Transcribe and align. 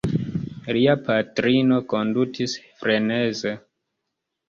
Lia 0.77 0.95
patrino 1.09 1.79
kondutis 1.95 2.59
freneze. 2.83 3.57